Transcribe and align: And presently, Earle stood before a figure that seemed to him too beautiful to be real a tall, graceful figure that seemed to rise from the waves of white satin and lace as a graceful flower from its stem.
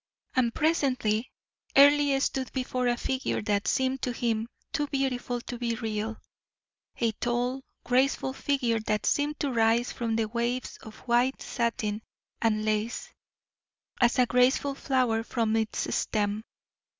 And 0.35 0.51
presently, 0.51 1.29
Earle 1.77 2.19
stood 2.21 2.51
before 2.53 2.87
a 2.87 2.97
figure 2.97 3.39
that 3.43 3.67
seemed 3.67 4.01
to 4.01 4.11
him 4.13 4.47
too 4.73 4.87
beautiful 4.87 5.39
to 5.41 5.59
be 5.59 5.75
real 5.75 6.17
a 6.97 7.11
tall, 7.11 7.61
graceful 7.83 8.33
figure 8.33 8.79
that 8.87 9.05
seemed 9.05 9.39
to 9.41 9.51
rise 9.53 9.91
from 9.91 10.15
the 10.15 10.25
waves 10.27 10.77
of 10.77 10.95
white 11.01 11.43
satin 11.43 12.01
and 12.41 12.65
lace 12.65 13.09
as 14.01 14.17
a 14.17 14.25
graceful 14.25 14.73
flower 14.73 15.21
from 15.21 15.55
its 15.55 15.93
stem. 15.95 16.45